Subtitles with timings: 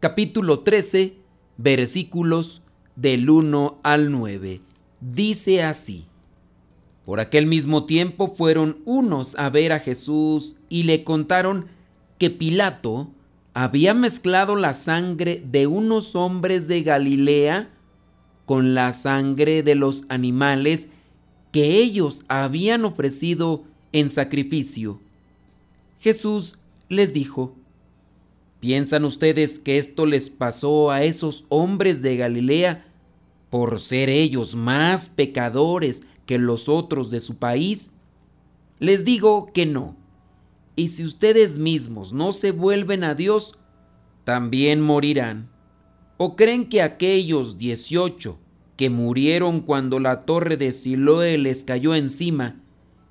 [0.00, 1.14] capítulo 13,
[1.58, 2.62] versículos
[2.96, 4.62] del 1 al 9.
[5.02, 6.06] Dice así,
[7.04, 11.66] Por aquel mismo tiempo fueron unos a ver a Jesús y le contaron
[12.16, 13.10] que Pilato
[13.52, 17.68] había mezclado la sangre de unos hombres de Galilea
[18.46, 20.88] con la sangre de los animales
[21.52, 24.98] que ellos habían ofrecido en sacrificio.
[25.98, 27.54] Jesús les dijo,
[28.60, 32.86] ¿piensan ustedes que esto les pasó a esos hombres de Galilea
[33.48, 37.92] por ser ellos más pecadores que los otros de su país?
[38.78, 39.96] Les digo que no.
[40.76, 43.58] Y si ustedes mismos no se vuelven a Dios,
[44.24, 45.50] también morirán.
[46.16, 48.38] ¿O creen que aquellos dieciocho
[48.76, 52.60] que murieron cuando la torre de Siloé les cayó encima,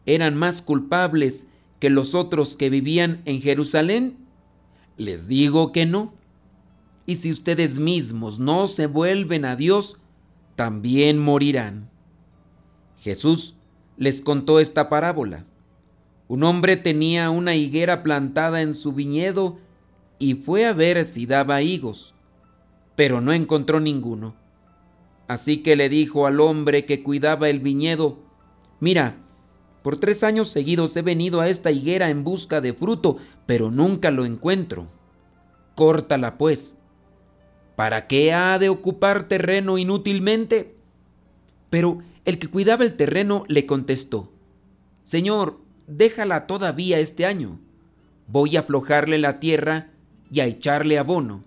[0.06, 1.48] eran más culpables
[1.80, 4.19] que los otros que vivían en Jerusalén?
[5.00, 6.14] Les digo que no.
[7.06, 9.98] Y si ustedes mismos no se vuelven a Dios,
[10.58, 11.90] también morirán.
[13.00, 13.56] Jesús
[13.96, 15.46] les contó esta parábola.
[16.28, 19.58] Un hombre tenía una higuera plantada en su viñedo
[20.20, 22.14] y fue a ver si daba higos,
[22.98, 24.36] pero no encontró ninguno.
[25.30, 28.20] Así que le dijo al hombre que cuidaba el viñedo,
[28.82, 29.16] mira,
[29.90, 34.12] por tres años seguidos he venido a esta higuera en busca de fruto, pero nunca
[34.12, 34.86] lo encuentro.
[35.74, 36.78] Córtala, pues.
[37.76, 40.76] ¿Para qué ha de ocupar terreno inútilmente?
[41.72, 44.32] Pero el que cuidaba el terreno le contestó,
[45.02, 47.58] Señor, déjala todavía este año.
[48.28, 49.90] Voy a aflojarle la tierra
[50.32, 51.40] y a echarle abono.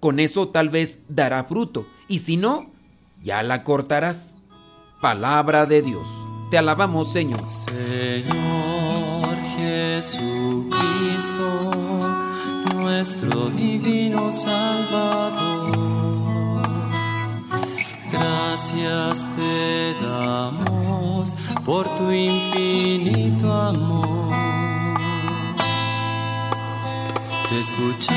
[0.00, 2.72] Con eso tal vez dará fruto, y si no,
[3.22, 4.38] ya la cortarás.
[5.00, 6.23] Palabra de Dios.
[6.54, 7.42] Te alabamos, Señor.
[7.48, 9.24] Señor
[9.56, 10.70] Jesucristo,
[12.76, 15.72] nuestro divino Salvador.
[18.12, 21.34] Gracias te damos
[21.64, 24.32] por tu infinito amor.
[27.48, 28.12] Te escuchamos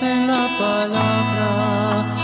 [0.00, 2.23] en la palabra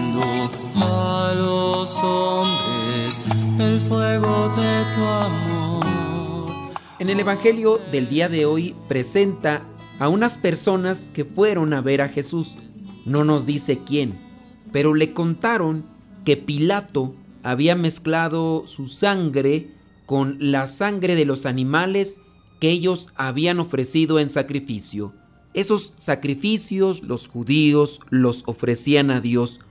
[1.81, 3.19] hombres
[3.59, 5.83] el fuego de tu amor.
[6.99, 9.63] En el Evangelio del día de hoy presenta
[9.97, 12.55] a unas personas que fueron a ver a Jesús.
[13.05, 14.19] No nos dice quién,
[14.71, 15.83] pero le contaron
[16.23, 19.71] que Pilato había mezclado su sangre
[20.05, 22.19] con la sangre de los animales
[22.59, 25.13] que ellos habían ofrecido en sacrificio.
[25.55, 29.61] Esos sacrificios los judíos los ofrecían a Dios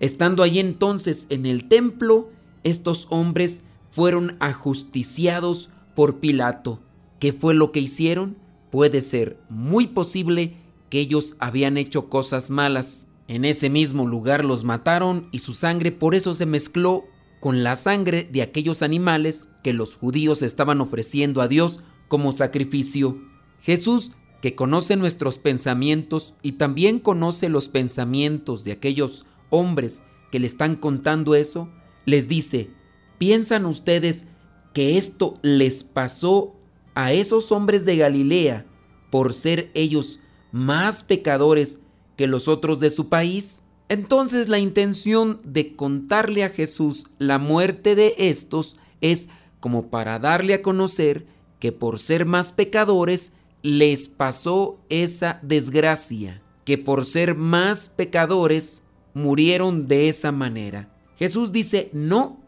[0.00, 2.30] Estando allí entonces en el templo,
[2.64, 6.80] estos hombres fueron ajusticiados por Pilato.
[7.18, 8.36] ¿Qué fue lo que hicieron?
[8.70, 10.56] Puede ser muy posible
[10.90, 13.06] que ellos habían hecho cosas malas.
[13.28, 17.04] En ese mismo lugar los mataron y su sangre por eso se mezcló
[17.40, 23.18] con la sangre de aquellos animales que los judíos estaban ofreciendo a Dios como sacrificio.
[23.60, 24.12] Jesús,
[24.42, 30.76] que conoce nuestros pensamientos y también conoce los pensamientos de aquellos hombres que le están
[30.76, 31.68] contando eso,
[32.04, 32.70] les dice,
[33.18, 34.26] ¿piensan ustedes
[34.72, 36.54] que esto les pasó
[36.94, 38.64] a esos hombres de Galilea
[39.10, 40.20] por ser ellos
[40.52, 41.80] más pecadores
[42.16, 43.62] que los otros de su país?
[43.88, 49.28] Entonces la intención de contarle a Jesús la muerte de estos es
[49.60, 51.26] como para darle a conocer
[51.60, 53.32] que por ser más pecadores
[53.62, 58.82] les pasó esa desgracia, que por ser más pecadores
[59.16, 60.90] murieron de esa manera.
[61.18, 62.38] Jesús dice, no,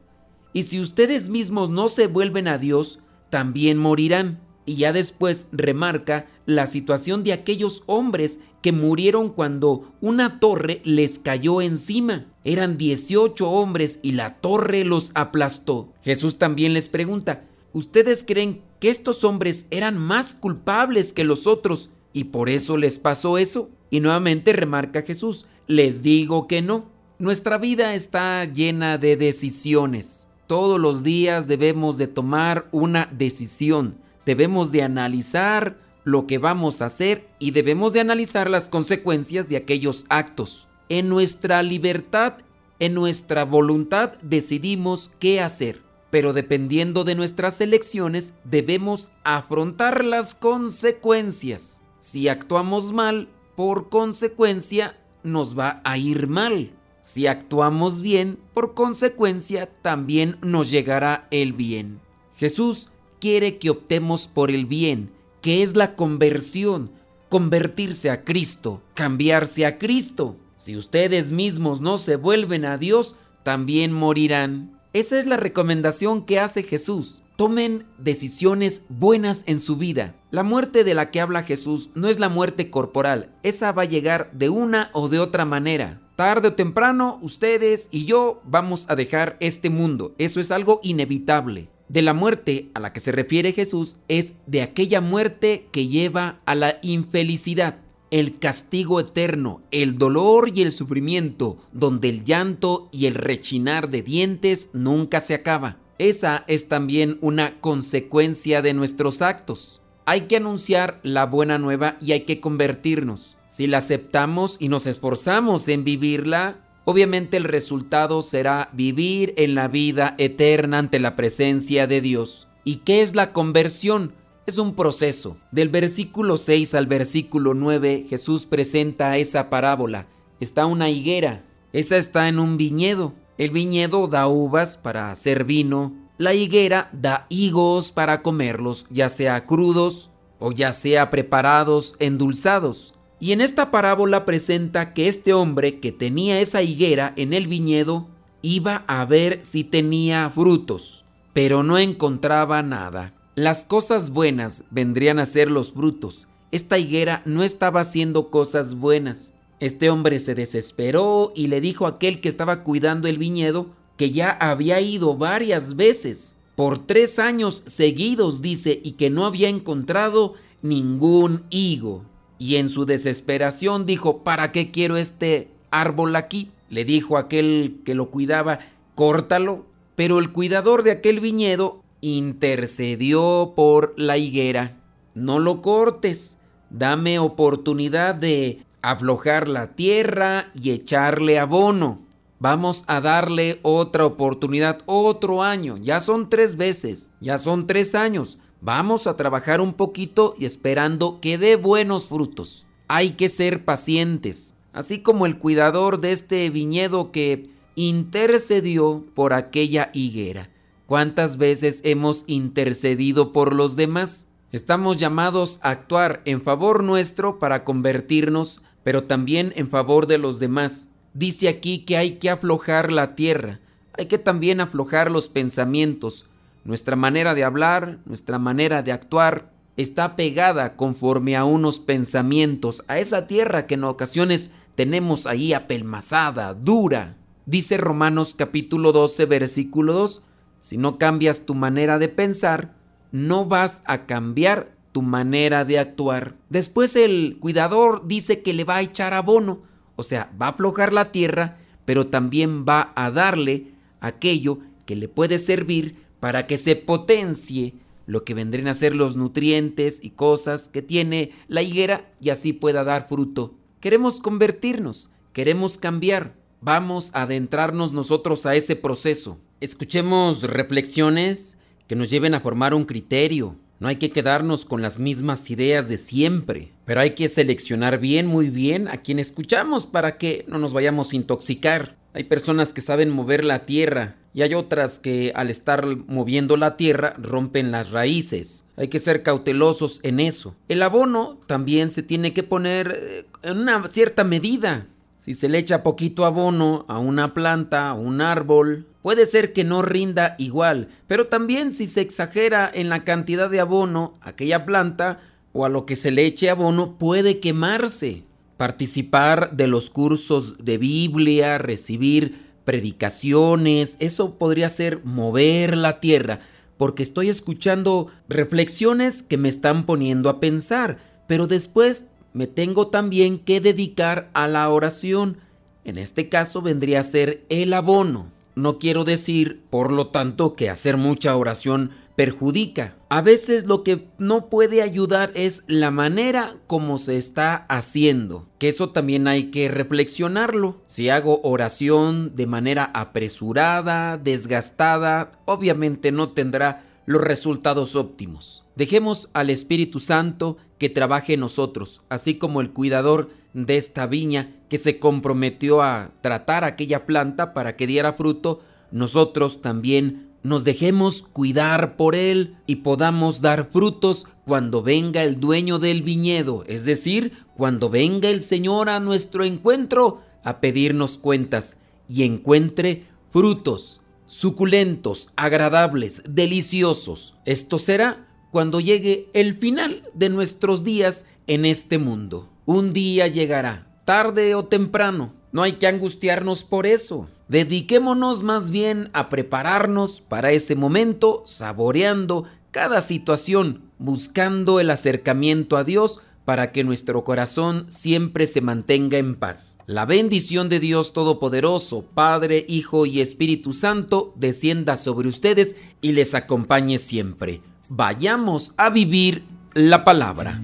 [0.53, 2.99] y si ustedes mismos no se vuelven a Dios,
[3.31, 4.41] también morirán.
[4.67, 11.19] Y ya después remarca la situación de aquellos hombres que murieron cuando una torre les
[11.19, 12.27] cayó encima.
[12.45, 15.95] Eran 18 hombres y la torre los aplastó.
[16.03, 21.89] Jesús también les pregunta, ¿ustedes creen que estos hombres eran más culpables que los otros
[22.13, 23.71] y por eso les pasó eso?
[23.89, 26.87] Y nuevamente remarca Jesús, les digo que no.
[27.19, 30.27] Nuestra vida está llena de decisiones.
[30.49, 33.99] Todos los días debemos de tomar una decisión.
[34.27, 39.57] Debemos de analizar lo que vamos a hacer y debemos de analizar las consecuencias de
[39.57, 40.67] aquellos actos.
[40.89, 42.39] En nuestra libertad,
[42.81, 51.83] en nuestra voluntad decidimos qué hacer pero dependiendo de nuestras elecciones debemos afrontar las consecuencias.
[51.99, 54.97] Si actuamos mal, por consecuencia
[55.29, 56.73] nos va a ir mal.
[57.03, 62.01] Si actuamos bien, por consecuencia también nos llegará el bien.
[62.37, 62.91] Jesús
[63.21, 65.11] quiere que optemos por el bien,
[65.41, 66.91] que es la conversión,
[67.29, 70.37] convertirse a Cristo, cambiarse a Cristo.
[70.57, 74.79] Si ustedes mismos no se vuelven a Dios, también morirán.
[74.93, 77.23] Esa es la recomendación que hace Jesús.
[77.39, 80.17] Tomen decisiones buenas en su vida.
[80.33, 83.85] La muerte de la que habla Jesús no es la muerte corporal, esa va a
[83.85, 86.01] llegar de una o de otra manera.
[86.17, 91.69] Tarde o temprano, ustedes y yo vamos a dejar este mundo, eso es algo inevitable.
[91.89, 96.41] De la muerte a la que se refiere Jesús es de aquella muerte que lleva
[96.45, 97.79] a la infelicidad
[98.11, 104.03] el castigo eterno, el dolor y el sufrimiento, donde el llanto y el rechinar de
[104.03, 105.77] dientes nunca se acaba.
[105.99, 109.83] Esa es también una consecuencia de nuestros actos.
[110.07, 113.37] Hay que anunciar la buena nueva y hay que convertirnos.
[113.49, 119.69] Si la aceptamos y nos esforzamos en vivirla, obviamente el resultado será vivir en la
[119.69, 122.49] vida eterna ante la presencia de Dios.
[122.65, 124.13] ¿Y qué es la conversión?
[124.49, 125.37] es un proceso.
[125.53, 130.09] Del versículo 6 al versículo 9 Jesús presenta esa parábola.
[130.41, 133.13] Está una higuera, esa está en un viñedo.
[133.39, 139.47] El viñedo da uvas para hacer vino, la higuera da higos para comerlos, ya sea
[139.47, 142.95] crudos o ya sea preparados, endulzados.
[143.21, 148.09] Y en esta parábola presenta que este hombre que tenía esa higuera en el viñedo
[148.43, 153.15] iba a ver si tenía frutos, pero no encontraba nada.
[153.37, 156.27] Las cosas buenas vendrían a ser los frutos.
[156.51, 159.35] Esta higuera no estaba haciendo cosas buenas.
[159.61, 164.11] Este hombre se desesperó y le dijo a aquel que estaba cuidando el viñedo que
[164.13, 170.35] ya había ido varias veces, por tres años seguidos, dice, y que no había encontrado
[170.63, 172.05] ningún higo.
[172.39, 176.51] Y en su desesperación dijo, ¿para qué quiero este árbol aquí?
[176.71, 178.61] Le dijo aquel que lo cuidaba,
[178.95, 179.67] córtalo.
[179.97, 184.77] Pero el cuidador de aquel viñedo intercedió por la higuera.
[185.15, 186.39] No lo cortes,
[186.71, 192.01] dame oportunidad de aflojar la tierra y echarle abono.
[192.41, 195.77] Vamos a darle otra oportunidad, otro año.
[195.77, 198.39] Ya son tres veces, ya son tres años.
[198.61, 202.67] Vamos a trabajar un poquito y esperando que dé buenos frutos.
[202.87, 209.91] Hay que ser pacientes, así como el cuidador de este viñedo que intercedió por aquella
[209.93, 210.51] higuera.
[210.87, 214.29] ¿Cuántas veces hemos intercedido por los demás?
[214.51, 220.39] Estamos llamados a actuar en favor nuestro para convertirnos, pero también en favor de los
[220.39, 220.89] demás.
[221.13, 223.61] Dice aquí que hay que aflojar la tierra,
[223.93, 226.25] hay que también aflojar los pensamientos.
[226.65, 232.99] Nuestra manera de hablar, nuestra manera de actuar, está pegada conforme a unos pensamientos, a
[232.99, 237.19] esa tierra que en ocasiones tenemos ahí apelmazada, dura.
[237.45, 240.23] Dice Romanos capítulo 12, versículo 2,
[240.63, 242.73] si no cambias tu manera de pensar,
[243.13, 246.37] no vas a cambiar manera de actuar.
[246.49, 249.63] Después el cuidador dice que le va a echar abono,
[249.97, 255.09] o sea, va a aflojar la tierra, pero también va a darle aquello que le
[255.09, 257.75] puede servir para que se potencie
[258.07, 262.53] lo que vendrían a ser los nutrientes y cosas que tiene la higuera y así
[262.53, 263.55] pueda dar fruto.
[263.81, 269.39] Queremos convertirnos, queremos cambiar, vamos a adentrarnos nosotros a ese proceso.
[269.61, 273.57] Escuchemos reflexiones que nos lleven a formar un criterio.
[273.81, 278.27] No hay que quedarnos con las mismas ideas de siempre, pero hay que seleccionar bien,
[278.27, 281.97] muy bien a quien escuchamos para que no nos vayamos a intoxicar.
[282.13, 286.77] Hay personas que saben mover la tierra y hay otras que al estar moviendo la
[286.77, 288.65] tierra rompen las raíces.
[288.77, 290.57] Hay que ser cautelosos en eso.
[290.69, 294.89] El abono también se tiene que poner eh, en una cierta medida.
[295.19, 299.65] Si se le echa poquito abono a una planta, a un árbol, puede ser que
[299.65, 305.19] no rinda igual, pero también si se exagera en la cantidad de abono aquella planta
[305.53, 308.23] o a lo que se le eche abono, puede quemarse.
[308.59, 316.39] Participar de los cursos de Biblia, recibir predicaciones, eso podría ser mover la tierra,
[316.77, 322.07] porque estoy escuchando reflexiones que me están poniendo a pensar, pero después
[322.39, 325.39] me tengo también que dedicar a la oración.
[325.83, 328.31] En este caso vendría a ser el abono.
[328.55, 332.95] No quiero decir, por lo tanto, que hacer mucha oración perjudica.
[333.09, 338.69] A veces lo que no puede ayudar es la manera como se está haciendo, que
[338.69, 340.81] eso también hay que reflexionarlo.
[340.87, 348.65] Si hago oración de manera apresurada, desgastada, obviamente no tendrá los resultados óptimos.
[348.77, 354.55] Dejemos al Espíritu Santo que trabaje en nosotros, así como el cuidador de esta viña
[354.69, 358.61] que se comprometió a tratar aquella planta para que diera fruto,
[358.91, 365.79] nosotros también nos dejemos cuidar por Él y podamos dar frutos cuando venga el dueño
[365.79, 372.25] del viñedo, es decir, cuando venga el Señor a nuestro encuentro a pedirnos cuentas y
[372.25, 377.35] encuentre frutos suculentos, agradables, deliciosos.
[377.47, 382.49] Esto será cuando llegue el final de nuestros días en este mundo.
[382.67, 385.35] Un día llegará, tarde o temprano.
[385.51, 387.29] No hay que angustiarnos por eso.
[387.49, 395.85] Dediquémonos más bien a prepararnos para ese momento, saboreando cada situación, buscando el acercamiento a
[395.85, 399.77] Dios para que nuestro corazón siempre se mantenga en paz.
[399.85, 406.35] La bendición de Dios Todopoderoso, Padre, Hijo y Espíritu Santo, descienda sobre ustedes y les
[406.35, 407.61] acompañe siempre.
[407.91, 410.59] Vayamos a vivir la palabra.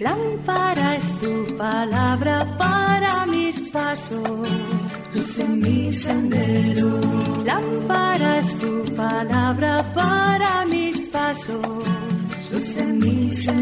[0.00, 4.48] Lámpara es tu palabra para mis pasos
[5.14, 7.00] luz mi sendero.
[7.44, 11.60] Lámpara es tu palabra para mis pasos,
[12.50, 13.61] luz mi sendero.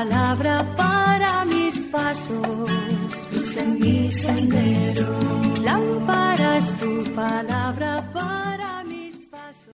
[0.00, 2.70] Palabra para mis pasos,
[3.32, 5.08] luz en mi sendero.
[5.62, 8.49] Lámpara es tu palabra para